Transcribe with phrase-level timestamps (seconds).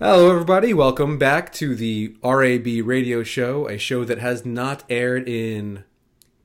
[0.00, 0.72] Hello, everybody.
[0.72, 5.84] Welcome back to the RAB radio show, a show that has not aired in,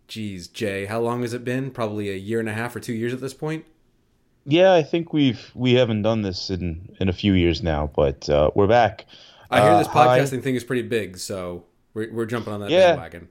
[0.09, 1.71] geez, Jay, how long has it been?
[1.71, 3.65] Probably a year and a half or two years at this point.
[4.45, 8.29] Yeah, I think we've we haven't done this in in a few years now, but
[8.29, 9.05] uh, we're back.
[9.49, 10.19] I hear this Uh, hi.
[10.19, 11.63] podcasting thing is pretty big, so
[11.93, 12.89] we're, we're jumping on that Yeah.
[12.91, 13.29] bandwagon.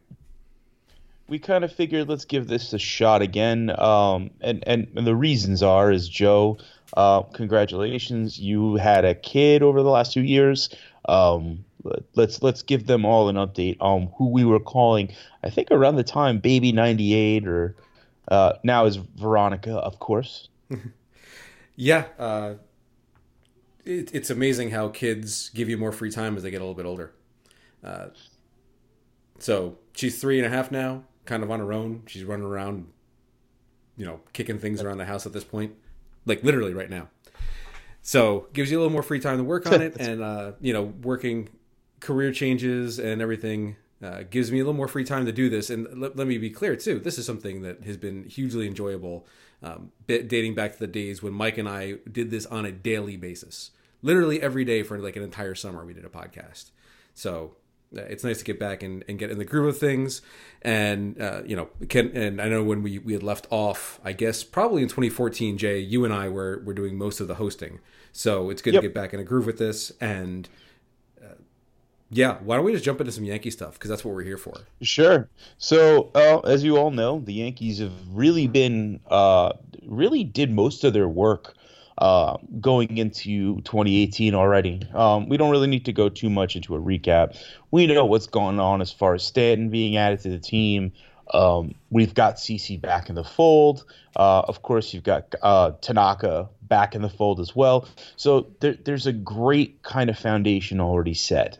[1.28, 3.70] we kind of figured let's give this a shot again.
[3.78, 6.58] Um, and and the reasons are is Joe,
[6.94, 10.68] uh, congratulations, you had a kid over the last two years.
[11.08, 15.12] Um, let- let's let's give them all an update on who we were calling.
[15.42, 17.76] I think around the time Baby ninety eight or
[18.28, 20.48] uh, now is Veronica, of course.
[21.76, 22.54] Yeah, uh,
[23.84, 26.74] it, it's amazing how kids give you more free time as they get a little
[26.74, 27.12] bit older.
[27.82, 28.08] Uh,
[29.38, 32.02] so she's three and a half now, kind of on her own.
[32.06, 32.86] She's running around,
[33.96, 35.74] you know, kicking things around the house at this point,
[36.26, 37.08] like literally right now.
[38.02, 40.72] So gives you a little more free time to work on it, and uh, you
[40.72, 41.48] know, working
[42.00, 45.70] career changes and everything uh, gives me a little more free time to do this.
[45.70, 49.26] And let, let me be clear too, this is something that has been hugely enjoyable,
[49.62, 52.72] um, bit dating back to the days when Mike and I did this on a
[52.72, 53.70] daily basis,
[54.02, 55.84] literally every day for like an entire summer.
[55.84, 56.70] We did a podcast,
[57.14, 57.56] so
[57.92, 60.22] it's nice to get back and, and get in the groove of things.
[60.62, 64.12] And uh, you know, can and I know when we, we had left off, I
[64.12, 67.80] guess probably in 2014, Jay, you and I were were doing most of the hosting,
[68.12, 68.82] so it's good Yep.
[68.82, 70.48] to get back in a groove with this and.
[71.22, 71.34] uh,
[72.10, 74.36] Yeah, why don't we just jump into some Yankee stuff because that's what we're here
[74.38, 74.68] for.
[74.82, 75.28] Sure.
[75.58, 79.52] So, uh, as you all know, the Yankees have really been, uh,
[79.86, 81.54] really did most of their work
[81.98, 84.82] uh, going into 2018 already.
[84.94, 87.36] Um, we don't really need to go too much into a recap.
[87.70, 90.92] We know what's going on as far as Stanton being added to the team.
[91.32, 93.84] Um, we've got CC back in the fold.
[94.16, 97.88] Uh, of course, you've got uh, Tanaka back in the fold as well.
[98.16, 101.58] So there, there's a great kind of foundation already set.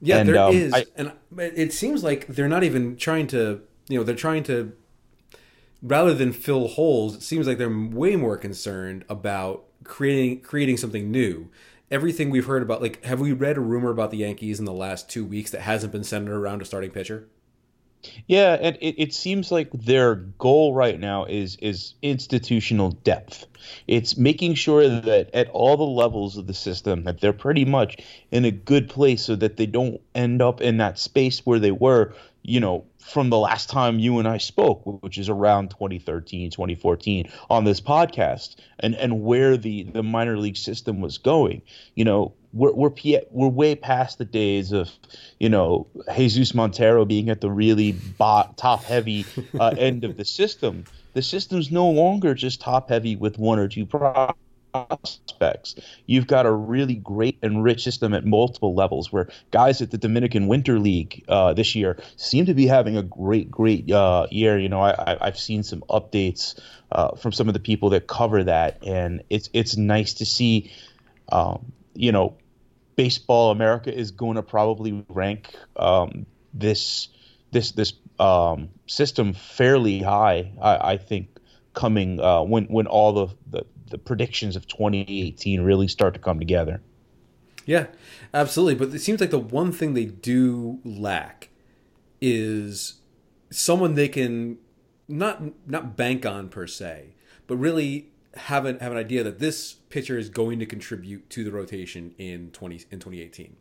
[0.00, 1.12] Yeah, And, there is, um, I- and
[1.56, 3.60] it seems like they're not even trying to.
[3.88, 4.72] You know, they're trying to
[5.82, 7.16] rather than fill holes.
[7.16, 11.48] It seems like they're way more concerned about creating creating something new.
[11.90, 14.72] Everything we've heard about, like, have we read a rumor about the Yankees in the
[14.72, 17.26] last two weeks that hasn't been centered around a starting pitcher?
[18.26, 23.46] Yeah, and it, it seems like their goal right now is is institutional depth.
[23.86, 27.98] It's making sure that at all the levels of the system that they're pretty much
[28.30, 31.72] in a good place so that they don't end up in that space where they
[31.72, 36.50] were, you know, from the last time you and I spoke, which is around 2013,
[36.50, 41.62] 2014 on this podcast and and where the the minor league system was going.
[41.94, 42.92] You know, we're we're
[43.30, 44.90] we're way past the days of
[45.38, 49.26] you know Jesus Montero being at the really bot, top heavy
[49.58, 50.84] uh, end of the system.
[51.12, 53.86] The system's no longer just top heavy with one or two
[54.72, 55.74] prospects.
[56.06, 59.98] You've got a really great and rich system at multiple levels where guys at the
[59.98, 64.58] Dominican Winter League uh, this year seem to be having a great, great uh, year.
[64.58, 66.58] You know, I, I've seen some updates
[66.92, 70.72] uh, from some of the people that cover that, and it's it's nice to see.
[71.30, 72.36] Um, you know,
[72.96, 77.08] Baseball America is going to probably rank um, this
[77.50, 80.52] this this um, system fairly high.
[80.60, 81.28] I, I think
[81.72, 86.38] coming uh, when when all the, the the predictions of 2018 really start to come
[86.38, 86.80] together.
[87.66, 87.86] Yeah,
[88.32, 88.74] absolutely.
[88.74, 91.50] But it seems like the one thing they do lack
[92.20, 92.94] is
[93.50, 94.58] someone they can
[95.08, 97.14] not not bank on per se,
[97.46, 101.44] but really have an have an idea that this pitcher is going to contribute to
[101.44, 103.56] the rotation in twenty in twenty eighteen.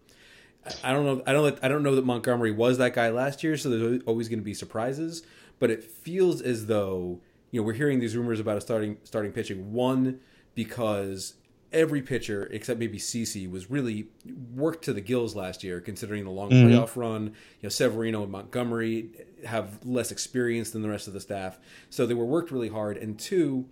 [0.83, 1.23] I don't know.
[1.25, 1.59] I don't.
[1.63, 4.45] I don't know that Montgomery was that guy last year, so there's always going to
[4.45, 5.23] be surprises.
[5.57, 9.31] But it feels as though you know we're hearing these rumors about a starting starting
[9.31, 9.73] pitching.
[9.73, 10.19] One
[10.55, 11.35] because
[11.71, 14.07] every pitcher except maybe CC was really
[14.55, 16.69] worked to the gills last year, considering the long mm-hmm.
[16.69, 17.27] playoff run.
[17.27, 17.33] You
[17.63, 19.09] know, Severino and Montgomery
[19.45, 21.59] have less experience than the rest of the staff,
[21.89, 22.97] so they were worked really hard.
[22.97, 23.67] And two,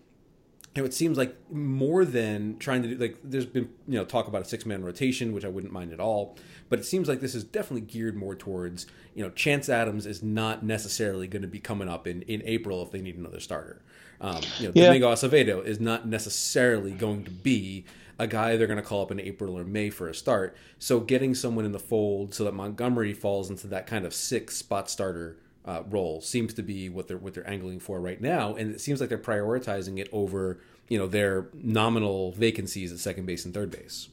[0.77, 4.05] you know, it seems like more than trying to do like there's been you know
[4.05, 6.37] talk about a six man rotation, which I wouldn't mind at all.
[6.69, 8.85] But it seems like this is definitely geared more towards
[9.16, 12.84] you know Chance Adams is not necessarily going to be coming up in in April
[12.84, 13.81] if they need another starter.
[14.22, 14.85] Um, you know, Yeah.
[14.85, 17.85] Domingo Acevedo is not necessarily going to be
[18.19, 20.55] a guy they're going to call up in April or May for a start.
[20.78, 24.55] So getting someone in the fold so that Montgomery falls into that kind of six
[24.55, 25.37] spot starter
[25.67, 28.81] uh, role seems to be what they're what they're angling for right now, and it
[28.81, 33.53] seems like they're prioritizing it over you know their nominal vacancies at second base and
[33.53, 34.09] third base.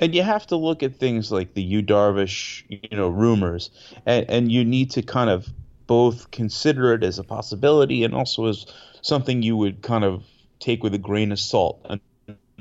[0.00, 3.70] And you have to look at things like the Yu Darvish, you know, rumors,
[4.04, 5.46] and, and you need to kind of
[5.86, 8.66] both consider it as a possibility and also as
[9.02, 10.24] something you would kind of
[10.58, 11.80] take with a grain of salt.
[11.88, 12.00] And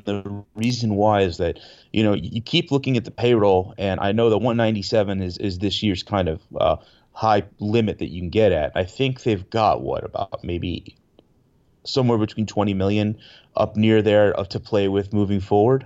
[0.05, 1.59] the reason why is that
[1.91, 5.59] you know you keep looking at the payroll, and I know that 197 is is
[5.59, 6.75] this year's kind of uh,
[7.21, 8.71] high limit that you can get at.
[8.73, 10.97] I think they've got what about maybe
[11.85, 13.15] somewhere between 20 million
[13.55, 15.85] up near there to play with moving forward.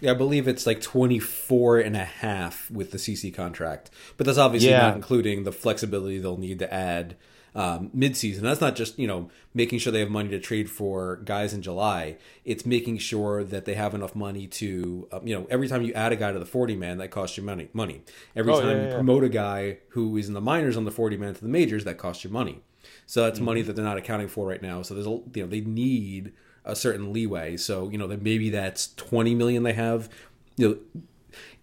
[0.00, 3.90] Yeah, I believe it's like 24 and a half with the CC contract.
[4.16, 4.80] But that's obviously yeah.
[4.80, 7.14] not including the flexibility they'll need to add
[7.54, 8.40] um, midseason.
[8.40, 11.62] That's not just, you know, making sure they have money to trade for guys in
[11.62, 12.16] July.
[12.44, 15.92] It's making sure that they have enough money to, um, you know, every time you
[15.94, 17.68] add a guy to the 40 man, that costs you money.
[17.72, 18.02] money.
[18.34, 18.94] Every oh, time yeah, you yeah.
[18.94, 21.84] promote a guy who is in the minors on the 40 man to the majors,
[21.84, 22.60] that costs you money.
[23.06, 23.46] So that's mm-hmm.
[23.46, 24.82] money that they're not accounting for right now.
[24.82, 26.32] So there's, a, you know, they need–
[26.64, 27.56] a certain leeway.
[27.56, 30.08] So you know that maybe that's twenty million they have.
[30.56, 31.02] You know,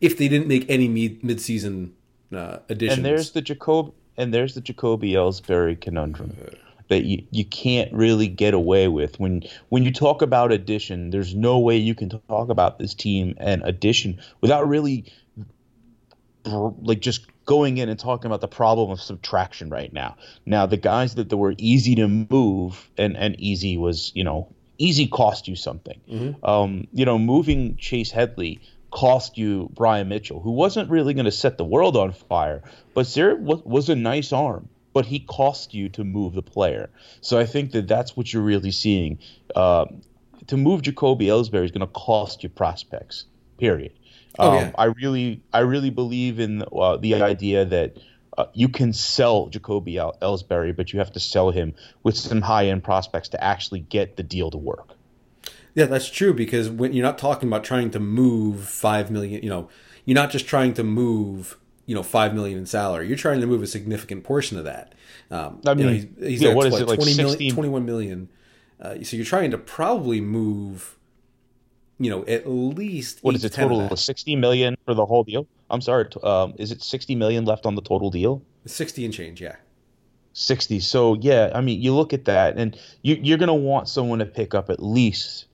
[0.01, 1.93] if they didn't make any mid season
[2.33, 2.97] uh, additions.
[2.97, 6.35] And there's the Jacob and there's the Jacoby Ellsbury conundrum.
[6.89, 11.09] That you, you can't really get away with when when you talk about addition.
[11.09, 15.11] There's no way you can talk about this team and addition without really
[16.45, 20.15] like just going in and talking about the problem of subtraction right now.
[20.45, 24.53] Now the guys that, that were easy to move and and easy was you know
[24.77, 25.99] easy cost you something.
[26.09, 26.45] Mm-hmm.
[26.45, 28.61] Um, you know, moving Chase Headley
[28.91, 32.63] cost you Bryan Mitchell, who wasn't really going to set the world on fire,
[32.93, 34.69] but Sarah was, was a nice arm.
[34.93, 36.89] But he cost you to move the player.
[37.21, 39.19] So I think that that's what you're really seeing.
[39.55, 39.85] Uh,
[40.47, 43.25] to move Jacoby Ellsbury is going to cost you prospects.
[43.59, 43.93] Period.
[44.39, 44.71] Oh, um, yeah.
[44.75, 47.97] I really, I really believe in uh, the idea that
[48.37, 51.73] uh, you can sell Jacoby El- Ellsbury, but you have to sell him
[52.03, 54.96] with some high end prospects to actually get the deal to work.
[55.77, 59.49] Yeah, that's true because when you're not talking about trying to move five million, you
[59.49, 59.69] know,
[60.05, 63.07] you're not just trying to move, you know, five million in salary.
[63.07, 64.95] You're trying to move a significant portion of that.
[65.29, 67.85] Um, I mean, you know, he's, he's yeah, what, is it, like 20 million, 21
[67.85, 68.29] million.
[68.81, 70.97] Uh, so you're trying to probably move
[71.99, 75.47] you know, at least what is it total sixty million for the whole deal?
[75.69, 78.41] I'm sorry, um, is it sixty million left on the total deal?
[78.65, 79.55] Sixty and change, yeah.
[80.33, 80.79] Sixty.
[80.79, 84.19] So yeah, I mean, you look at that, and you, you're going to want someone
[84.19, 85.45] to pick up at least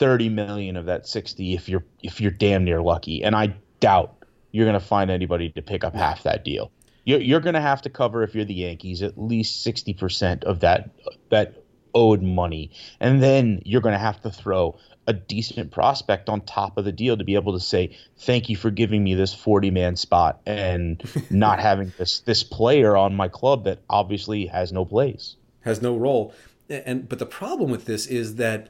[0.00, 4.16] thirty million of that sixty if you're if you're damn near lucky, and I doubt
[4.50, 6.72] you're going to find anybody to pick up half that deal.
[7.04, 10.42] You're, you're going to have to cover if you're the Yankees at least sixty percent
[10.44, 10.90] of that
[11.28, 11.62] that
[11.94, 14.76] owed money, and then you're going to have to throw
[15.06, 18.56] a decent prospect on top of the deal to be able to say thank you
[18.56, 23.28] for giving me this 40 man spot and not having this this player on my
[23.28, 25.36] club that obviously has no place.
[25.60, 26.32] Has no role.
[26.70, 28.68] And but the problem with this is that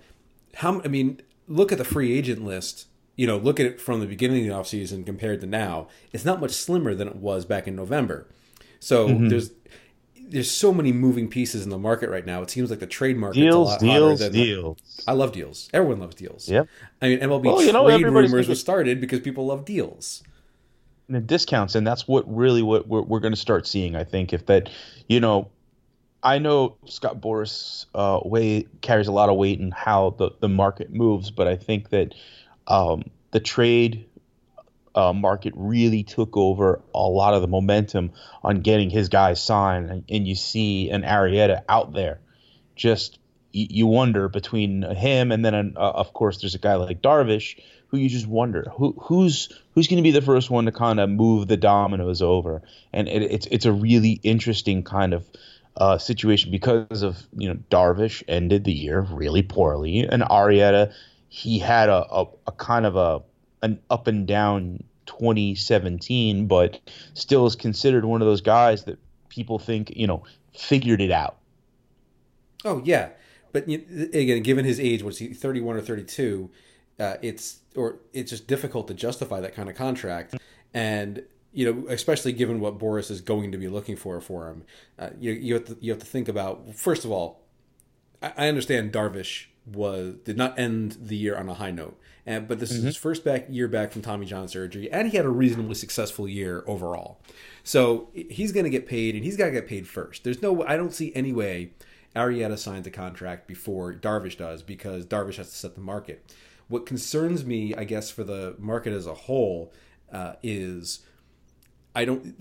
[0.55, 2.87] how I mean look at the free agent list
[3.17, 6.25] you know look at it from the beginning of the offseason compared to now it's
[6.25, 8.27] not much slimmer than it was back in November
[8.79, 9.29] so mm-hmm.
[9.29, 9.51] there's
[10.31, 12.41] there's so many moving pieces in the market right now.
[12.41, 14.79] It seems like the trade market deals, a lot deals, than deals.
[15.05, 15.69] The, I love deals.
[15.73, 16.49] Everyone loves deals.
[16.49, 16.69] Yep.
[17.03, 20.23] I mean, MLB well, you know, trade rumors was started because people love deals.
[21.09, 23.97] And the discounts, and that's what really what we're, we're going to start seeing.
[23.97, 24.71] I think if that,
[25.09, 25.51] you know,
[26.23, 30.49] I know Scott Boras uh, way carries a lot of weight in how the the
[30.49, 32.15] market moves, but I think that
[32.67, 34.07] um, the trade
[34.95, 38.13] uh, market really took over a lot of the momentum
[38.43, 42.21] on getting his guys signed, and, and you see an Arrieta out there.
[42.77, 43.19] Just
[43.53, 47.59] you wonder between him and then uh, of course there's a guy like Darvish
[47.89, 51.01] who you just wonder who who's who's going to be the first one to kind
[51.01, 52.63] of move the dominoes over,
[52.93, 55.25] and it, it's it's a really interesting kind of.
[55.77, 60.93] Uh, situation because of you know Darvish ended the year really poorly and Arrieta
[61.31, 63.23] he had a, a, a kind of a
[63.63, 66.81] an up and down 2017, but
[67.15, 68.99] still is considered one of those guys that
[69.29, 70.23] people think, you know,
[70.57, 71.39] figured it out.
[72.65, 73.11] Oh, yeah.
[73.53, 76.51] But again, given his age, was he 31 or 32?
[76.99, 80.35] Uh, it's or it's just difficult to justify that kind of contract,
[80.75, 84.65] and you know, especially given what Boras is going to be looking for for him,
[84.99, 87.43] uh, you you have to you have to think about first of all,
[88.23, 91.99] I, I understand Darvish was did not end the year on a high note.
[92.27, 92.79] And, but this mm-hmm.
[92.79, 95.75] is his first back year back from Tommy John surgery, and he had a reasonably
[95.75, 97.21] successful year overall.
[97.65, 100.25] So he's going to get paid, and he's got to get paid first.
[100.25, 101.73] There's no, I don't see any way
[102.15, 106.35] Arrieta signs a contract before Darvish does because Darvish has to set the market.
[106.69, 109.73] What concerns me, I guess, for the market as a whole,
[110.13, 111.01] uh, is
[111.95, 112.35] I don't.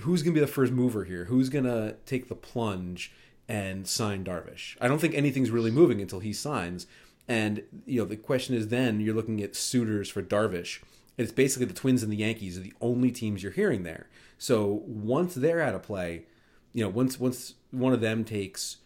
[0.00, 1.26] Who's going to be the first mover here?
[1.26, 3.12] Who's going to take the plunge?
[3.48, 4.76] and sign Darvish.
[4.80, 6.88] I don't think anything's really moving until he signs.
[7.28, 10.80] And you know, the question is then you're looking at suitors for Darvish.
[11.16, 14.08] It's basically the Twins and the Yankees are the only teams you're hearing there.
[14.36, 16.24] So once they're out of play,
[16.72, 18.78] you know, once once one of them takes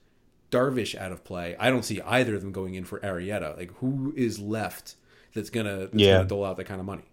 [0.50, 3.56] Darvish out of play, I don't see either of them going in for Arrieta.
[3.56, 4.96] Like, who is left
[5.32, 6.16] that's gonna that's Yeah.
[6.18, 7.10] gonna dole out that kind of money?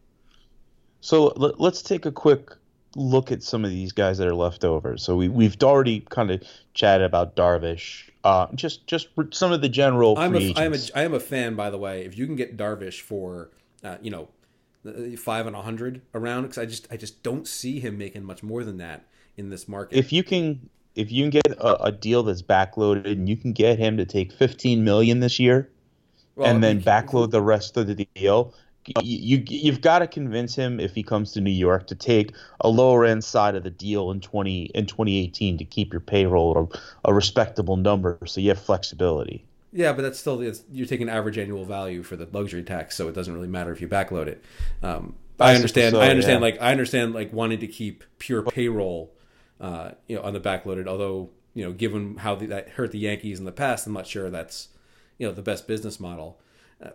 [1.00, 1.28] So
[1.60, 2.52] let's take a quick
[2.98, 4.98] look at some of these guys that are left over.
[4.98, 8.10] So we we've already kind of chatted about Darvish.
[8.24, 11.70] Uh, just just some of the general I'm a, I'm a am a fan, by
[11.70, 12.04] the way.
[12.04, 13.52] If you can get Darvish for,
[13.84, 14.28] uh, you know,
[14.86, 18.24] uh, five and a hundred around, because I just I just don't see him making
[18.24, 19.06] much more than that
[19.38, 19.98] in this market.
[19.98, 23.54] if you can if you can get a, a deal that's backloaded and you can
[23.54, 25.70] get him to take 15 million this year
[26.36, 28.56] Well, and then backload the rest of the deal
[29.02, 32.34] you, you you've got to convince him if he comes to New York to take
[32.62, 36.70] a lower end side of the deal in 20 in 2018 to keep your payroll
[37.04, 39.46] a, a respectable number so you have flexibility.
[39.74, 43.08] Yeah, but that's still it's, you're taking average annual value for the luxury tax, so
[43.08, 44.44] it doesn't really matter if you backload it.
[44.82, 45.94] Um, I I understand.
[45.94, 46.40] so, I understand.
[46.40, 46.46] yeah.
[46.46, 47.14] Like I understand.
[47.14, 49.14] Like wanting to keep pure payroll,
[49.60, 50.88] uh, you know, on the backloaded.
[50.88, 54.08] Although you know, given how the, that hurt the Yankees in the past, I'm not
[54.08, 54.70] sure that's
[55.18, 56.40] you know the best business model.
[56.84, 56.90] Uh,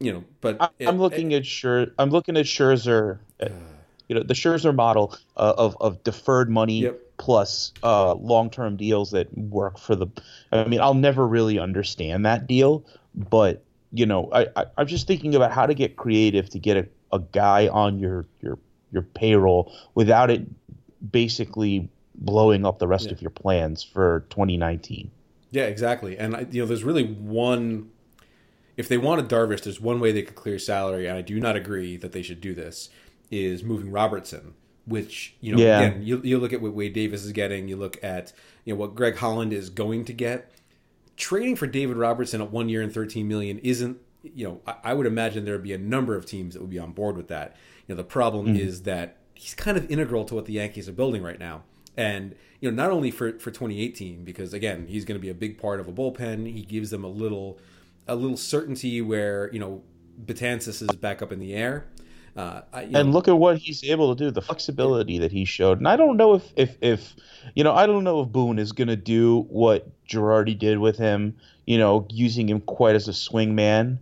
[0.00, 3.48] you know, but I, it- I'm looking at Scher, I'm looking at Scherzer, uh,
[4.08, 7.00] you know, the Scherzer model uh, of of deferred money Yep.
[7.18, 10.06] plus uh, long term deals that work for the.
[10.52, 13.62] I mean, I'll never really understand that deal, but
[13.92, 16.86] you know, I, I I'm just thinking about how to get creative to get a,
[17.12, 18.58] a guy on your your
[18.92, 20.42] your payroll without it
[21.12, 23.12] basically blowing up the rest Yeah.
[23.12, 25.10] of your plans for 2019.
[25.50, 26.18] Yeah, exactly.
[26.18, 27.90] And I, you know, there's really one.
[28.78, 31.56] If they wanted Darvish, there's one way they could clear salary, and I do not
[31.56, 32.88] agree that they should do this.
[33.28, 34.54] Is moving Robertson,
[34.86, 35.80] which you know, Yeah.
[35.80, 38.32] again, you, you look at what Wade Davis is getting, you look at
[38.64, 40.50] you know what Greg Holland is going to get.
[41.16, 43.98] Trading for David Robertson at one year and 13 million isn't.
[44.22, 46.70] You know, I, I would imagine there would be a number of teams that would
[46.70, 47.56] be on board with that.
[47.86, 48.56] You know, the problem mm-hmm.
[48.56, 51.64] is that he's kind of integral to what the Yankees are building right now.
[51.96, 55.34] And you know, not only for for 2018, because again, he's going to be a
[55.34, 56.46] big part of a bullpen.
[56.46, 57.58] He gives them a little
[58.08, 59.82] a little certainty where you know
[60.24, 61.86] Betances is back up in the air.
[62.36, 65.44] Uh, I, and know, look at what he's able to do the flexibility that he
[65.44, 67.16] showed and i don't know if if if
[67.56, 70.96] you know i don't know if boone is going to do what girardi did with
[70.96, 71.36] him
[71.66, 73.98] you know using him quite as a swing man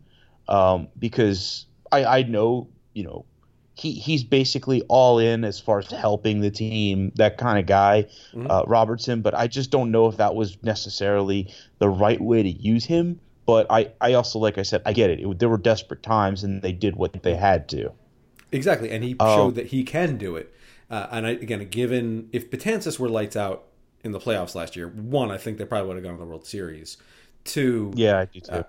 [0.48, 3.24] um, because i i know you know
[3.74, 8.06] he he's basically all in as far as helping the team that kind of guy
[8.34, 8.50] Mhm.
[8.50, 11.48] uh, robertson but i just don't know if that was necessarily
[11.78, 15.10] the right way to use him but I, I also like I said I get
[15.10, 15.20] it.
[15.20, 15.38] it.
[15.38, 17.92] There were desperate times and they did what they had to.
[18.52, 19.36] Exactly, and he Oh.
[19.36, 20.52] showed that he can do it.
[20.90, 23.64] Uh, and I, again, given if Betances were lights out
[24.04, 26.26] in the playoffs last year, one, I think they probably would have gone to the
[26.26, 26.96] World Series.
[27.44, 28.52] Two, Yeah, I do too.
[28.52, 28.62] Uh,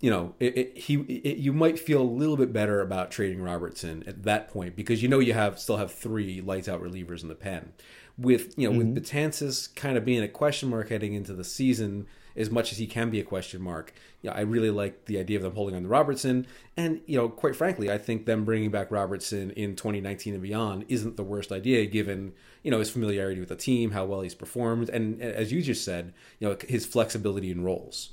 [0.00, 3.40] you know, it, it, he it, you might feel a little bit better about trading
[3.42, 7.22] Robertson at that point because you know you have still have three lights out relievers
[7.22, 7.72] in the pen.
[8.18, 12.06] With you know with Betances kind of being a question mark heading into the season,
[12.36, 15.18] as much as he can be a question mark, you know, I really like the
[15.18, 16.46] idea of them holding on to Robertson.
[16.76, 20.84] And you know, quite frankly, I think them bringing back Robertson in 2019 and beyond
[20.88, 24.34] isn't the worst idea given you know his familiarity with the team, how well he's
[24.34, 28.10] performed, and as you just said, you know his flexibility in roles.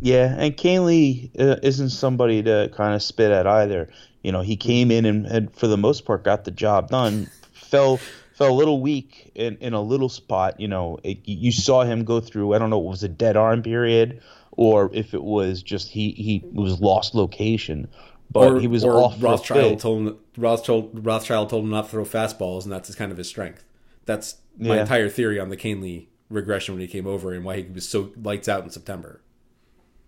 [0.00, 3.88] Yeah, and Kahnle uh, isn't somebody to kind of spit at either.
[4.22, 7.30] You know, he came in and, and for the most part got the job done.
[7.52, 7.98] fell
[8.36, 10.60] fell a little weak in, in a little spot.
[10.60, 12.54] You know, it, you saw him go through.
[12.54, 14.20] I don't know, it was a dead arm period
[14.56, 17.88] or if it was just he he was lost location.
[18.30, 21.84] But or, he was or off a Rothschild told him Rothschild, Rothschild told him not
[21.84, 23.64] to throw fastballs, and that's kind of his strength.
[24.04, 24.80] That's my Yeah.
[24.82, 28.10] entire theory on the Kahnle regression when he came over and why he was so
[28.20, 29.20] lights out in September.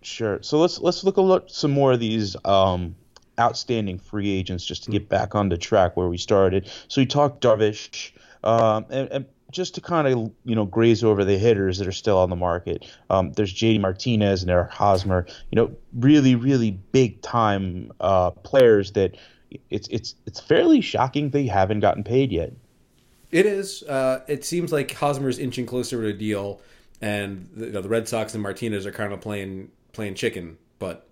[0.03, 0.39] Sure.
[0.43, 2.97] So let's let's look at some more of these um,
[3.38, 6.71] outstanding free agents just to get back on the track where we started.
[6.88, 8.12] So we talked Darvish,
[8.45, 11.92] um, and, and just to kind of you know graze over the hitters that are
[11.92, 12.87] still on the market.
[13.11, 13.78] Um, there's J.D.
[13.78, 15.26] Martinez and Eric Hosmer.
[15.50, 19.16] You know, really really big time uh, players that
[19.71, 22.52] it's it's it's fairly shocking they haven't gotten paid yet.
[23.30, 23.83] It is.
[23.83, 26.61] Uh, it seems like Hosmer's inching closer to a deal,
[27.00, 30.59] and the, you know, the Red Sox and Martinez are kind of playing playing chicken.
[30.78, 31.08] But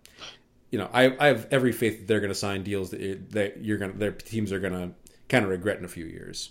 [0.70, 3.64] you know, I, I have every faith that they're going to sign deals that, that
[3.64, 4.90] you're going their teams are going to
[5.28, 6.50] kind of regret in a few years.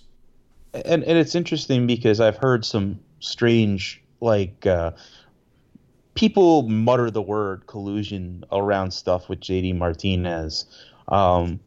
[0.73, 4.91] and and it's interesting because I've heard some strange like uh,
[6.15, 10.65] people mutter the word collusion around stuff with JD Martinez.
[11.07, 11.59] Um,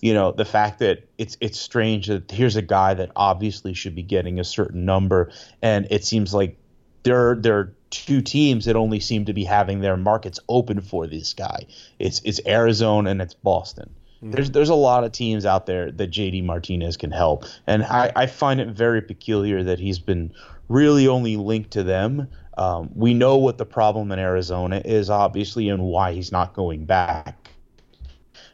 [0.00, 3.94] you know the fact that it's it's strange that here's a guy that obviously should
[3.94, 6.56] be getting a certain number, and it seems like
[7.02, 11.06] there there are two teams that only seem to be having their markets open for
[11.06, 11.66] this guy.
[11.98, 13.90] It's it's Arizona and it's Boston.
[14.20, 18.10] There's there's a lot of teams out there that JD Martinez can help, and I,
[18.16, 20.32] I find it very peculiar that he's been
[20.68, 22.28] really only linked to them.
[22.56, 26.84] Um, we know what the problem in Arizona is, obviously, and why he's not going
[26.84, 27.52] back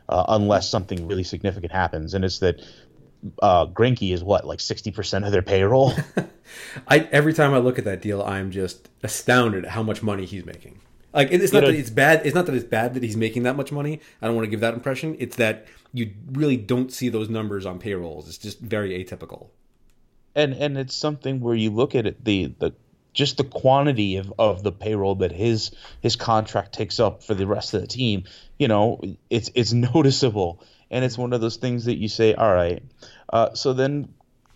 [0.08, 2.14] uh, unless something really significant happens.
[2.14, 2.62] And it's that
[3.42, 5.92] uh, Greinke is what, like 60% of their payroll?
[6.88, 10.24] I Every time I look at that deal, I'm just astounded at how much money
[10.24, 10.80] he's making.
[11.12, 12.26] Like it's not you know, that it's bad.
[12.26, 14.00] It's not that it's bad that he's making that much money.
[14.20, 15.14] I don't want to give that impression.
[15.20, 18.28] It's that you really don't see those numbers on payrolls.
[18.28, 19.50] It's just very atypical.
[20.34, 22.74] And and it's something where you look at it the the
[23.12, 27.46] just the quantity of, of the payroll that his his contract takes up for the
[27.46, 28.24] rest of the team.
[28.58, 29.00] You know,
[29.30, 30.64] it's it's noticeable,
[30.94, 32.80] and it's one of those things that you say, all right.
[33.32, 34.08] Uh, so then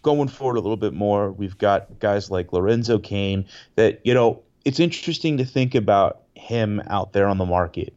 [0.02, 4.40] going forward a little bit more, we've got guys like Lorenzo Cain that you know
[4.64, 7.92] it's interesting to think about him out there on the market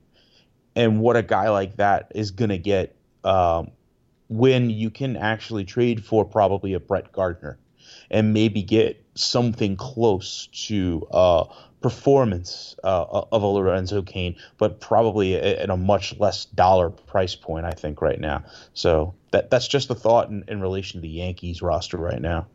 [0.75, 3.69] and what a guy like that is going to get um,
[4.29, 7.59] when you can actually trade for probably a Brett Gardner
[8.09, 11.43] and maybe get something close to uh,
[11.81, 17.65] performance uh, of a Lorenzo Cain, but probably at a much less dollar price point,
[17.65, 18.43] I think, right now.
[18.73, 22.47] So that that's just a thought in, in relation to the Yankees roster right now.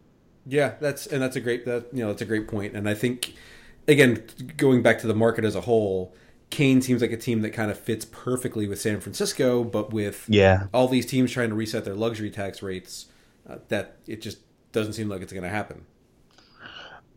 [0.47, 2.95] Yeah, that's and that's a great that you know that's a great point, and I
[2.95, 3.35] think
[3.89, 4.25] again,
[4.57, 6.15] going back to the market as a whole,
[6.51, 10.25] Cain seems like a team that kind of fits perfectly with San Francisco, but with
[10.29, 13.07] yeah all these teams trying to reset their luxury tax rates,
[13.49, 14.39] uh, that it just
[14.73, 15.87] doesn't seem like it's going to happen.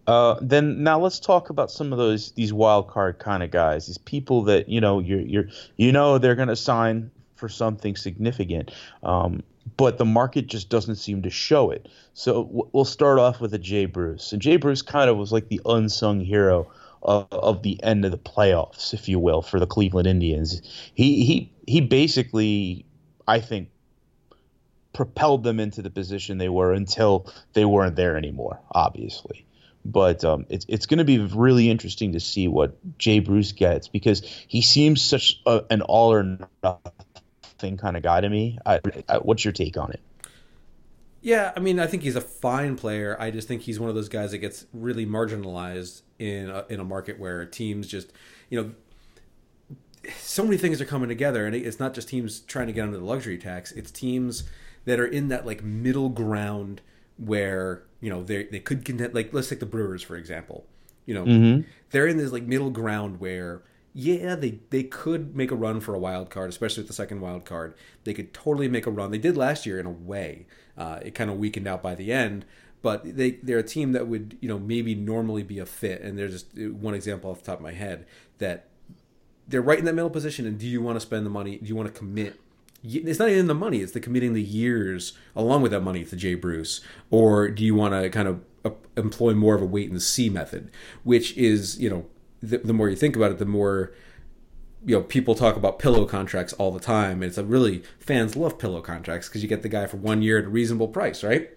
[0.10, 3.86] Uh, then now let's talk about some of those these wild card kind of guys,
[3.86, 5.46] these people that you know you're you're
[5.78, 8.72] you know they're going to sign for something significant.
[9.04, 9.44] Um,
[9.78, 11.88] but the market just doesn't seem to show it.
[12.16, 14.34] So w- we'll start off with a Jay Bruce.
[14.34, 16.72] And Jay Bruce kind of was like the unsung hero
[17.04, 20.63] of, of, the end of the playoffs, if you will, for the Cleveland Indians.
[20.96, 22.84] He he he basically,
[23.28, 23.70] I think,
[24.92, 28.60] propelled them into the position they were until they weren't there anymore.
[28.72, 29.46] Obviously.
[29.86, 33.88] But um, it's it's going to be really interesting to see what Jay Bruce gets
[33.88, 38.59] because he seems such a, an all or nothing kind of guy to me.
[38.65, 40.01] I, I, what's your take on it?
[41.21, 43.18] Yeah, I mean, I think he's a fine player.
[43.20, 46.79] I just think he's one of those guys that gets really marginalized in a, in
[46.79, 48.13] a market where teams just,
[48.50, 48.72] you know,
[50.18, 52.98] so many things are coming together, and it's not just teams trying to get under
[52.98, 53.74] the luxury tax.
[53.74, 54.44] It's teams
[54.85, 56.81] that are in that like middle ground
[57.20, 60.66] where you know they they could contend Like let's take the Brewers for example.
[61.05, 61.68] You know, mm-hmm.
[61.90, 65.94] they're in this like middle ground where yeah, they they could make a run for
[65.96, 67.74] a wild card, especially with the second wild card.
[68.03, 69.12] They could totally make a run.
[69.12, 70.46] They did last year in a way.
[70.77, 72.46] Uh, it kind of weakened out by the end,
[72.82, 76.01] but they they're a team that would you know maybe normally be a fit.
[76.01, 78.05] And there's just uh, one example off the top of my head
[78.38, 78.68] that
[79.48, 80.46] they're right in that middle position.
[80.46, 81.58] And do you want to spend the money?
[81.58, 82.40] Do you want to commit?
[82.83, 86.15] It's not even the money; it's the committing the years along with that money to
[86.15, 88.42] Jay Bruce, or do you want to kind of
[88.96, 90.72] employ more of a wait and see method,
[91.03, 92.05] which is you know
[92.42, 93.94] the, the more you think about it, the more
[94.85, 97.22] you know people talk about pillow contracts all the time.
[97.22, 100.22] And it's a really fans love pillow contracts because you get the guy for one
[100.22, 101.50] year at a reasonable price right?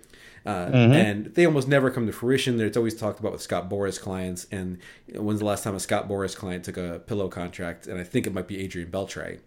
[0.44, 0.92] Uh, mm-hmm.
[0.92, 4.46] and they almost never come to fruition it's always talked about with scott boras clients.
[4.50, 4.78] And
[5.14, 7.86] when's the last time a scott boras client took a pillow contract?
[7.86, 9.38] And i think it might be adrian beltre.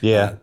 [0.00, 0.18] Yeah.
[0.18, 0.36] Uh,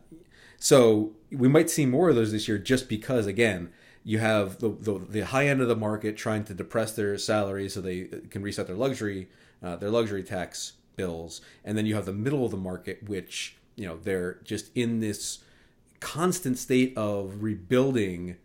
[0.59, 3.71] so we might see more of those this year just because again
[4.03, 7.73] you have the, the, the high end of the market trying to depress their salaries
[7.73, 9.29] so they can reset their luxury
[9.61, 13.57] uh, their luxury tax bills, and then you have the middle of the market, which
[13.75, 15.39] you know they're just in this
[15.99, 18.37] constant state of rebuilding.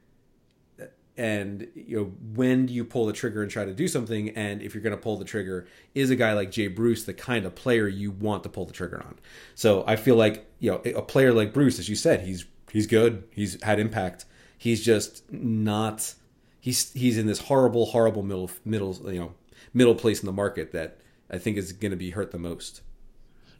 [1.16, 4.30] And you know when do you pull the trigger and try to do something?
[4.30, 7.14] And if you're going to pull the trigger, is a guy like Jay Bruce the
[7.14, 9.20] kind of player you want to pull the trigger on?
[9.54, 12.86] So I feel like you know a player like Bruce, as you said, he's he's
[12.86, 14.24] good, he's had impact.
[14.56, 16.14] He's just not.
[16.58, 19.34] He's he's in this horrible, horrible middle middle you know
[19.74, 20.96] middle place in the market that
[21.30, 22.80] I think is going to be hurt the most.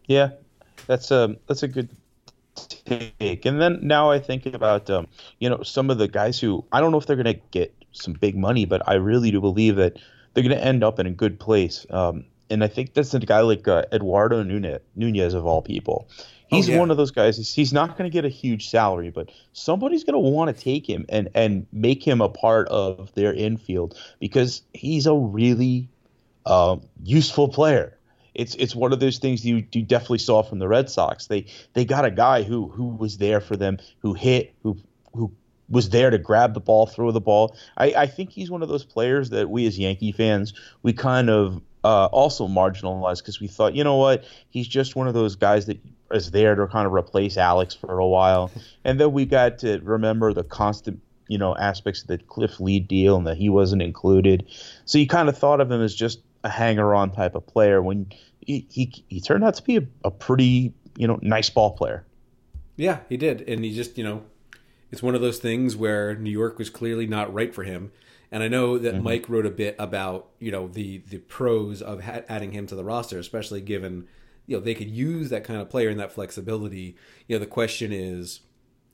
[0.07, 0.31] Yeah,
[0.87, 1.90] that's a that's a good
[2.55, 3.45] take.
[3.45, 5.07] And then now I think about um,
[5.40, 7.75] you know some of the guys who I don't know if they're going to get
[7.93, 9.99] some big money, but I really do believe that
[10.33, 11.85] they're going to end up in a good place.
[11.90, 16.09] Um, and I think that's a guy like uh, Eduardo Nunez, Nunez of all people.
[16.49, 16.79] He's oh, yeah.
[16.79, 17.37] one of those guys.
[17.55, 20.89] He's not going to get a huge salary, but somebody's going to want to take
[20.89, 25.89] him and and make him a part of their infield because he's a really
[26.47, 27.99] um, useful player.
[28.35, 31.27] It's it's one of those things you, you definitely saw from the Red Sox.
[31.27, 34.77] They they got a guy who who was there for them, who hit, who
[35.15, 35.33] who
[35.69, 37.57] was there to grab the ball, throw the ball.
[37.77, 40.53] I, I think he's one of those players that we as Yankee fans
[40.83, 45.07] we kind of uh, also marginalized because we thought, you know what, he's just one
[45.07, 45.79] of those guys that
[46.11, 48.51] is there to kind of replace Alex for a while,
[48.85, 52.81] and then we got to remember the constant you know aspects of the Cliff Lee
[52.81, 54.47] deal and that he wasn't included.
[54.85, 58.07] So you kind of thought of him as just a hanger-on type of player when
[58.40, 62.05] he he, he turned out to be a, a pretty you know nice ball player.
[62.77, 64.23] Yeah, he did, and he just you know
[64.90, 67.90] it's one of those things where New York was clearly not right for him.
[68.35, 69.05] And I know that mm-hmm.
[69.05, 72.75] Mike wrote a bit about you know the the pros of ha- adding him to
[72.75, 74.09] the roster, especially given
[74.49, 76.97] you know they could use that kind of player and that flexibility.
[77.29, 78.40] You know the question is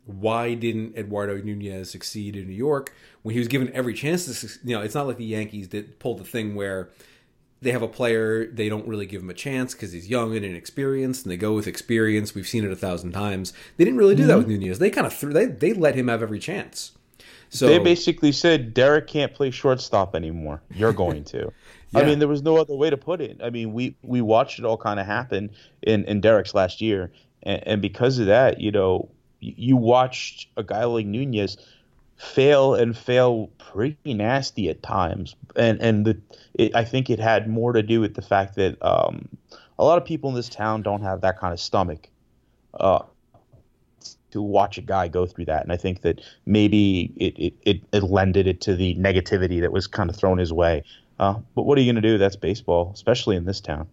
[0.04, 4.58] why didn't Eduardo Nunez succeed in New York when he was given every chance to?
[4.62, 6.90] You know, it's not like the Yankees that pulled the thing where
[7.62, 10.44] they have a player they don't really give him a chance because he's young and
[10.44, 12.34] inexperienced, and they go with experience.
[12.34, 13.54] We've seen it a thousand times.
[13.78, 14.28] They didn't really do mm-hmm.
[14.28, 14.80] that with Nunez.
[14.80, 16.92] They kind of threw they they let him have every chance.
[17.50, 20.62] So they basically said Derek can't play shortstop anymore.
[20.72, 21.52] You're going to.
[21.90, 21.98] yeah.
[22.00, 23.40] I mean, there was no other way to put it.
[23.42, 25.50] I mean, we we watched it all kind of happen
[25.82, 27.10] in in Derek's last year,
[27.42, 29.08] and, and because of that, you know,
[29.40, 31.56] you watched a guy like Nunez
[32.16, 36.20] fail and fail pretty nasty at times, and and the
[36.54, 39.28] it, I think it had more to do with the fact that um,
[39.76, 42.08] a lot of people in this town don't have that kind of stomach
[42.74, 43.02] uh,
[44.30, 47.82] to watch a guy go through that, and I think that maybe it it, it,
[47.92, 50.82] it lended it to the negativity that was kind of thrown his way.
[51.18, 52.18] Uh, but what are you going to do?
[52.18, 53.88] That's baseball, especially in this town.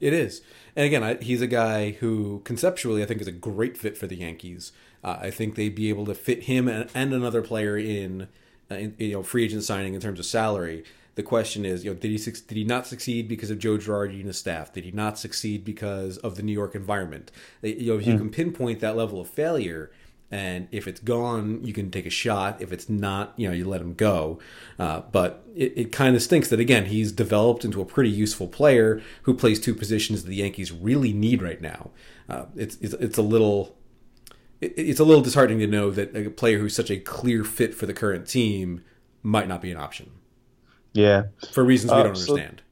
[0.00, 0.42] It is.
[0.74, 4.06] And again, I, he's a guy who conceptually I think is a great fit for
[4.06, 4.72] the Yankees.
[5.02, 8.28] Uh, I think they'd be able to fit him and, and another player in,
[8.70, 10.84] uh, in, you know, free agent signing in terms of salary.
[11.14, 14.16] The question is, you know, did he did he not succeed because of Joe Girardi
[14.16, 14.72] and his staff?
[14.72, 17.30] Did he not succeed because of the New York environment?
[17.62, 18.18] You know, if you mm.
[18.18, 19.92] can pinpoint that level of failure,
[20.30, 22.60] and if it's gone, you can take a shot.
[22.60, 24.40] If it's not, you know, you let him go.
[24.78, 28.48] Uh, but it, it kind of stinks that again he's developed into a pretty useful
[28.48, 31.90] player who plays two positions that the Yankees really need right now.
[32.28, 33.76] Uh, it's, it's it's a little
[34.60, 37.86] it's a little disheartening to know that a player who's such a clear fit for
[37.86, 38.82] the current team
[39.22, 40.10] might not be an option.
[40.94, 42.62] Yeah, for reasons we uh, don't so, understand.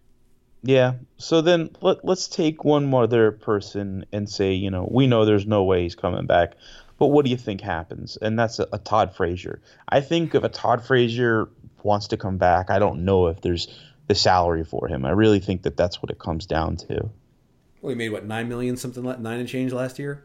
[0.63, 0.95] Yeah.
[1.19, 5.25] So then let, let's take one more other person and say, you know, we know
[5.25, 6.55] there's no way he's coming back,
[6.99, 8.17] but what do you think happens?
[8.17, 9.61] And that's a, a Todd Frazier.
[9.89, 11.49] I think if a Todd Frazier
[11.83, 13.67] wants to come back, I don't know if there's
[14.07, 15.05] the salary for him.
[15.05, 17.11] I really think that that's what it comes down to.
[17.81, 20.25] Well, he made what nine million something like nine and change last year.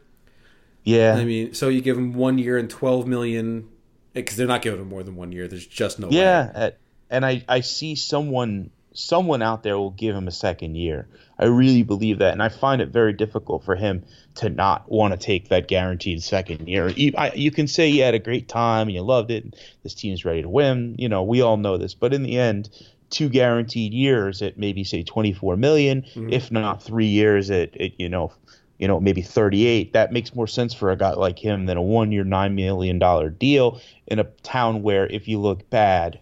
[0.84, 3.68] Yeah, I mean, so you give him one year and twelve million
[4.12, 5.48] because they're not giving him more than one year.
[5.48, 6.72] There's just no yeah, way.
[7.10, 11.08] And I I see someone someone out there will give him a second year.
[11.38, 14.04] I really believe that, and I find it very difficult for him
[14.36, 16.88] to not want to take that guaranteed second year.
[16.88, 19.44] You, I, you can say you had a great time and you loved it.
[19.44, 20.96] And this team's ready to win.
[20.98, 22.70] You know, we all know this, but in the end,
[23.10, 26.32] two guaranteed years at maybe say 24 million, mm-hmm.
[26.32, 28.32] if not three years at, at you know
[28.78, 31.82] you know, maybe 38, that makes more sense for a guy like him than a
[31.82, 36.20] one year, $9 million deal in a town where if you look bad,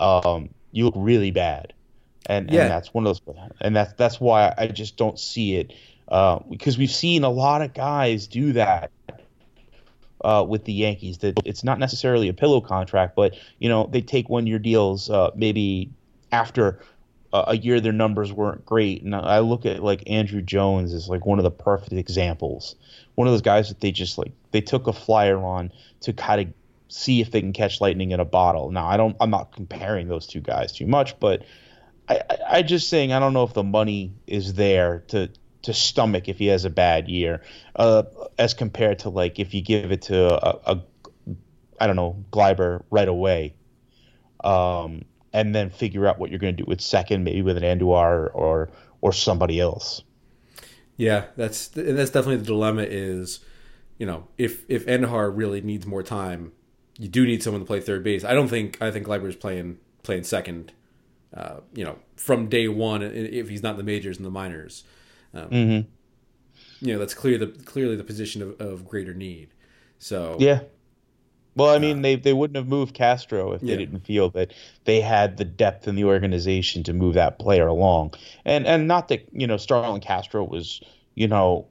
[0.00, 1.72] um, you look really bad.
[2.26, 2.62] And, yeah.
[2.62, 5.72] and that's one of those, and that's, that's why I just don't see it.
[6.08, 8.90] Uh, because we've seen a lot of guys do that
[10.22, 11.18] uh, with the Yankees.
[11.18, 15.08] That it's not necessarily a pillow contract, but you know they take one year deals
[15.08, 15.90] uh, maybe
[16.32, 16.80] after
[17.32, 19.02] a year their numbers weren't great.
[19.02, 22.74] And I look at like Andruw Jones as like one of the perfect examples.
[23.14, 26.40] One of those guys that they just like they took a flyer on to kind
[26.40, 26.59] of
[26.90, 28.70] see if they can catch lightning in a bottle.
[28.70, 31.44] Now I don't I'm not comparing those two guys too much, but
[32.08, 35.30] I, I, I just saying I don't know if the money is there to
[35.62, 37.42] to stomach if he has a bad year,
[37.76, 38.04] uh,
[38.38, 40.82] as compared to like if you give it to a, a
[41.78, 43.54] I don't know Gleyber right away.
[44.42, 47.62] Um, and then figure out what you're going to do with second, maybe with an
[47.62, 50.02] Andujar or or somebody else.
[50.96, 52.82] Yeah, that's and that's definitely the dilemma.
[52.82, 53.40] Is
[53.98, 56.52] you know if if Andujar really needs more time,
[57.00, 58.24] you do need someone to play third base.
[58.24, 60.72] I don't think I think is playing playing second.
[61.34, 64.84] Uh, you know, from day one, if he's not in the majors and the minors,
[65.32, 66.86] um, mm-hmm.
[66.86, 69.48] you know that's clear the clearly the position of, of greater need.
[69.98, 70.60] So yeah,
[71.56, 73.76] well, I mean, uh, they, they wouldn't have moved Castro if they yeah.
[73.76, 74.52] didn't feel that
[74.84, 78.12] they had the depth in the organization to move that player along.
[78.44, 80.82] And and not that you know Starlin Castro was
[81.14, 81.66] you know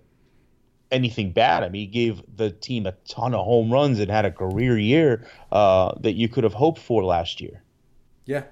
[0.91, 1.63] anything bad.
[1.63, 4.77] I mean, he gave the team a ton of home runs and had a career
[4.77, 7.63] year uh, that you could have hoped for last year.
[8.25, 8.43] Yeah,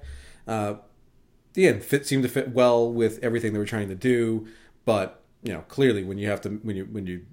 [0.47, 0.75] uh,
[1.55, 4.47] end fit seemed to fit well with everything they were trying to do,
[4.85, 7.25] but you know, clearly when you have to when you when you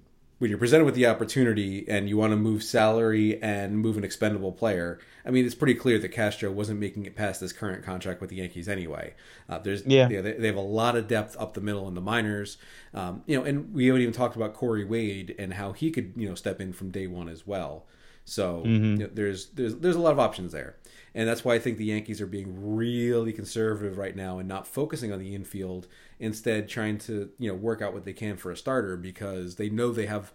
[0.45, 4.03] when you're presented with the opportunity and you want to move salary and move an
[4.03, 7.83] expendable player, I mean, it's pretty clear that Castro wasn't making it past this current
[7.83, 9.15] contract with the Yankees anyway.
[9.49, 12.01] Uh, there's, yeah, they, they, have a lot of depth up the middle in the
[12.01, 12.59] minors,
[12.93, 16.13] um, you know, and we haven't even talked about Corey Wade and how he could,
[16.15, 17.87] you know, step in from day one as well.
[18.25, 18.83] So mm-hmm.
[18.83, 20.75] you know, there's there's there's a lot of options there,
[21.13, 24.67] and that's why I think the Yankees are being really conservative right now and not
[24.67, 25.87] focusing on the infield.
[26.19, 29.69] Instead, trying to you know work out what they can for a starter because they
[29.69, 30.33] know they have,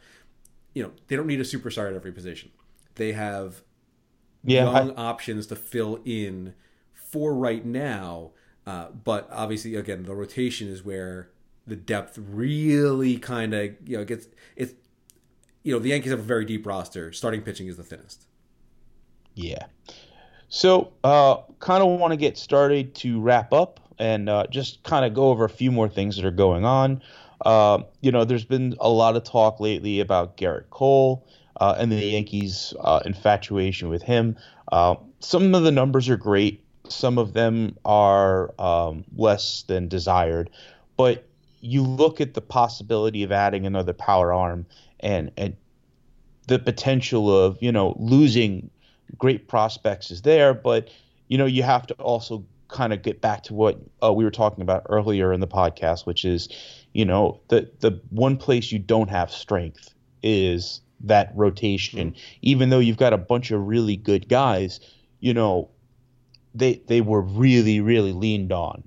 [0.73, 2.51] you know, they don't need a superstar at every position.
[2.95, 3.63] They have
[4.45, 5.03] yeah, young I...
[5.03, 6.55] options to fill in
[6.95, 8.31] for right now.
[8.67, 11.31] Uh, but obviously, again, the rotation is where
[11.67, 14.75] the depth really kind of you know gets it's
[15.63, 17.13] you know the Yankees have a very deep roster.
[17.13, 18.27] Starting pitching is the thinnest.
[19.35, 19.67] Yeah.
[20.49, 25.05] So, uh, kind of want to get started to wrap up and uh, just kind
[25.05, 27.03] of go over a few more things that are going on.
[27.45, 31.25] Uh, you know, there's been a lot of talk lately about Gerrit Cole
[31.61, 34.37] uh, and the Yankees' uh, infatuation with him.
[34.73, 36.65] Uh, some of the numbers are great.
[36.89, 40.51] Some of them are um, less than desired,
[40.97, 41.27] but
[41.61, 44.67] you look at the possibility of adding another power arm
[45.01, 45.57] and and
[46.47, 48.71] the potential of you know losing
[49.19, 50.89] great prospects is there, but
[51.29, 54.31] you know you have to also kind of get back to what uh, we were
[54.31, 56.49] talking about earlier in the podcast, which is
[56.93, 62.11] you know the the one place you don't have strength is that rotation.
[62.11, 62.19] Mm-hmm.
[62.43, 64.81] Even though you've got a bunch of really good guys,
[65.21, 65.71] you know
[66.55, 68.83] they they were really really leaned on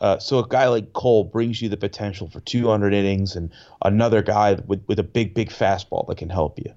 [0.00, 3.50] uh, so a guy like Cole brings you the potential for 200 innings and
[3.84, 6.72] another guy with, with a big, big fastball that can help you.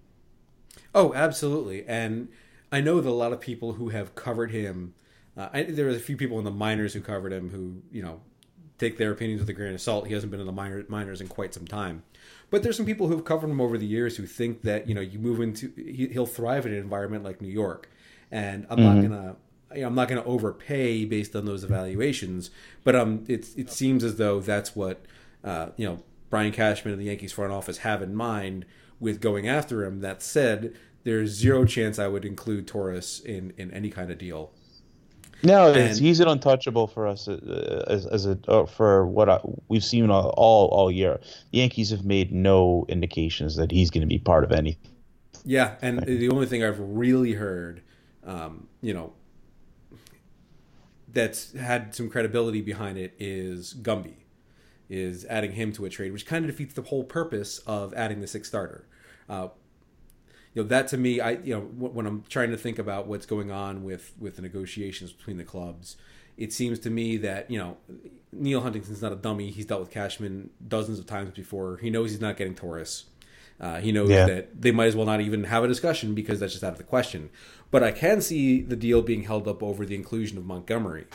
[0.94, 1.86] Oh, absolutely.
[1.88, 2.30] And
[2.72, 4.94] I know that a lot of people who have covered him,
[5.36, 8.04] uh, I, there are a few people in the minors who covered him who, you
[8.04, 8.22] know,
[8.78, 10.08] take their opinions with a grain of salt.
[10.08, 12.04] He hasn't been in the minor, minors in quite some time.
[12.50, 15.02] But there's some people who've covered him over the years who think that, you know,
[15.02, 17.90] you move into, he, will thrive in an environment like New York.
[18.32, 18.86] And I'm mm-hmm.
[18.86, 19.36] not going to
[19.74, 22.50] you know, I'm not going to overpay based on those evaluations,
[22.84, 25.06] but um, it it seems as though that's what
[25.44, 28.66] uh, you know Brian Cashman and the Yankees front office have in mind
[29.00, 30.02] with going after him.
[30.02, 34.52] That said, there's zero chance I would include Torres in in any kind of deal.
[35.44, 39.40] No, and, he's an untouchable for us uh, as, as a uh, for what I,
[39.68, 41.20] we've seen all, all all year.
[41.52, 44.92] The Yankees have made no indications that he's going to be part of anything.
[45.46, 47.82] Yeah, and the only thing I've really heard,
[48.26, 49.14] um, you know,
[51.18, 54.18] that's had some credibility behind it is Gumby,
[54.88, 58.22] is adding him to a trade, which kind of defeats the whole purpose of adding
[58.22, 58.88] the sixth starter.
[59.28, 59.48] Uh,
[60.54, 63.26] you know that to me, I you know when I'm trying to think about what's
[63.26, 65.98] going on with with the negotiations between the clubs,
[66.38, 67.78] it seems to me that you know
[68.32, 69.50] Neil Huntington's not a dummy.
[69.50, 71.78] He's dealt with Cashman dozens of times before.
[71.78, 73.06] He knows he's not getting Torres.
[73.60, 74.26] Uh, he knows yeah.
[74.26, 76.78] that they might as well not even have a discussion because that's just out of
[76.78, 77.30] the question.
[77.72, 81.06] But I can see the deal being held up over the inclusion of Montgomery,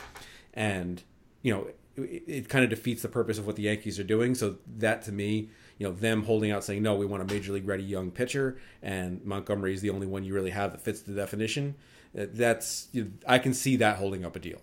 [0.53, 1.01] and
[1.41, 4.35] you know it, it kind of defeats the purpose of what the Yankees are doing.
[4.35, 7.53] So that to me, you know, them holding out saying no, we want a major
[7.53, 11.01] league ready young pitcher, and Montgomery is the only one you really have that fits
[11.01, 11.75] the definition.
[12.17, 14.61] Uh, that's you know, I can see that holding up a deal,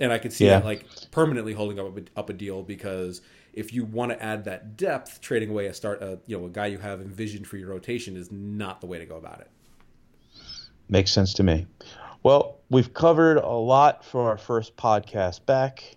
[0.00, 0.58] and I could see yeah.
[0.58, 3.22] that like permanently holding up a, up a deal because
[3.58, 6.48] if you want to add that depth, trading away a start, a, you know, a
[6.48, 9.50] guy you have envisioned for your rotation is not the way to go about it.
[10.88, 11.66] Makes sense to me.
[12.22, 15.96] Well, we've covered a lot for our first podcast back.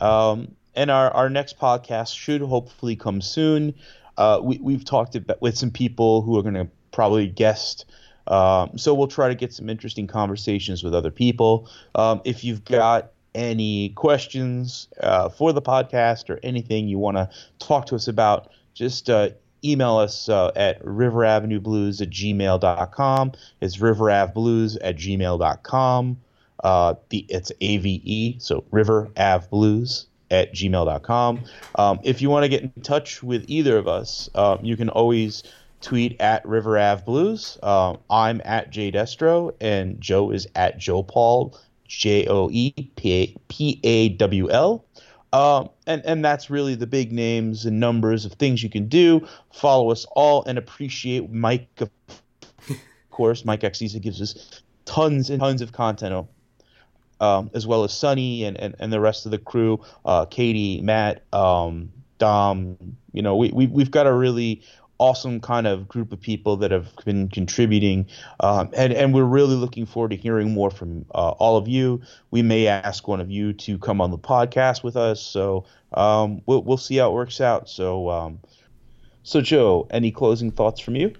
[0.00, 3.74] Um, and our, our next podcast should hopefully come soon.
[4.18, 7.86] Uh, we, we've talked about, with some people who are going to probably guest.
[8.26, 11.70] Um, so we'll try to get some interesting conversations with other people.
[11.94, 17.28] Um, if you've got any questions uh, for the podcast or anything you want to
[17.58, 19.28] talk to us about, just uh,
[19.64, 23.32] email us uh, at riveravenueblues at gmail.com.
[23.60, 26.16] It's riveraveblues at gmail.com.
[26.64, 31.44] Uh, the, it's AVE, so riveraveblues at gmail.com.
[31.76, 34.88] Um, if you want to get in touch with either of us, uh, you can
[34.88, 35.42] always
[35.80, 37.58] tweet at riveravblues.
[37.62, 41.56] Uh, I'm at Jay Destro, and Joe is at Joe Paul,
[41.88, 44.84] J O E P A W L.
[45.32, 49.26] Um, and and that's really the big names and numbers of things you can do.
[49.52, 51.90] Follow us all and appreciate Mike, of
[53.10, 53.44] course.
[53.44, 56.26] Mike Axisa gives us tons and tons of content,
[57.20, 60.80] um, as well as Sunny and, and, and the rest of the crew, uh, Katie,
[60.80, 62.78] Matt, um, Dom.
[63.12, 64.62] You know, we, we we've got a really
[64.98, 68.06] awesome kind of group of people that have been contributing,
[68.40, 72.00] um, and and we're really looking forward to hearing more from uh, all of you.
[72.30, 76.42] We may ask one of you to come on the podcast with us, so um,
[76.46, 77.68] we'll we'll see how it works out.
[77.68, 78.38] So, um,
[79.22, 81.14] so Joe, any closing thoughts from you?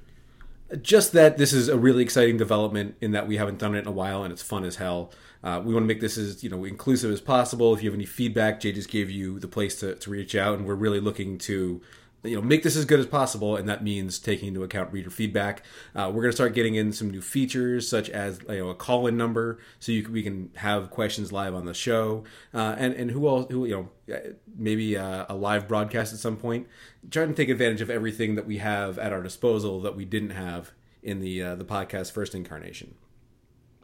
[0.82, 3.86] Just that this is a really exciting development in that we haven't done it in
[3.86, 5.12] a while, and it's fun as hell.
[5.44, 7.72] Uh, we want to make this as you know inclusive as possible.
[7.72, 10.58] If you have any feedback, Jay just gave you the place to, to reach out,
[10.58, 11.80] and we're really looking to
[12.26, 15.10] you know make this as good as possible, and that means taking into account reader
[15.10, 15.62] feedback.
[15.94, 18.74] Uh, we're going to start getting in some new features such as you know a
[18.74, 22.74] call in number, so you can, we can have questions live on the show, uh,
[22.78, 24.18] and and who else who you know
[24.56, 26.66] maybe a, a live broadcast at some point.
[27.10, 30.30] Trying to take advantage of everything that we have at our disposal that we didn't
[30.30, 32.94] have in the uh, the podcast first incarnation.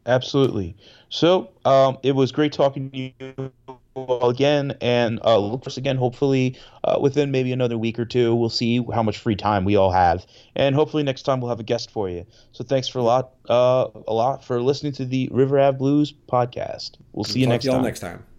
[0.05, 0.76] Absolutely.
[1.09, 3.52] So um, it was great talking to you
[3.94, 5.96] all again, and uh, look for us again.
[5.96, 9.76] Hopefully, uh, within maybe another week or two, we'll see how much free time we
[9.76, 10.26] all have,
[10.57, 12.26] and hopefully next time we'll have a guest for you.
[12.52, 16.12] So thanks for a lot, uh, a lot for listening to the River Ave Blues
[16.31, 16.92] podcast.
[17.12, 17.85] We'll see you Talk next to y'all time.
[17.85, 18.32] next time.